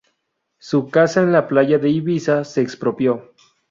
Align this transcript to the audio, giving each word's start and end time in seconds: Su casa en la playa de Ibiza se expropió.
Su 0.57 0.89
casa 0.89 1.21
en 1.21 1.31
la 1.31 1.47
playa 1.47 1.77
de 1.77 1.91
Ibiza 1.91 2.43
se 2.43 2.61
expropió. 2.63 3.33